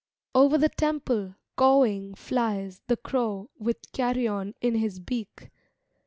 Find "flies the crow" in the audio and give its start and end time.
2.15-3.51